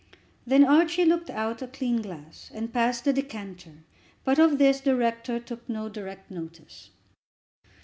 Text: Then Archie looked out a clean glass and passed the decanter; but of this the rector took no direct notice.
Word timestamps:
Then 0.47 0.65
Archie 0.65 1.05
looked 1.05 1.29
out 1.29 1.61
a 1.61 1.67
clean 1.67 2.01
glass 2.01 2.49
and 2.55 2.73
passed 2.73 3.05
the 3.05 3.13
decanter; 3.13 3.83
but 4.23 4.39
of 4.39 4.57
this 4.57 4.79
the 4.81 4.95
rector 4.95 5.39
took 5.39 5.69
no 5.69 5.89
direct 5.89 6.31
notice. 6.31 6.89